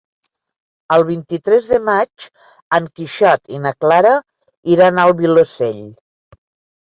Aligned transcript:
El 0.93 1.03
vint-i-tres 1.09 1.65
de 1.73 1.77
maig 1.89 2.25
en 2.77 2.87
Quixot 2.99 3.53
i 3.57 3.61
na 3.67 3.73
Clara 3.85 4.13
iran 4.77 4.97
al 5.03 5.13
Vilosell. 5.21 5.79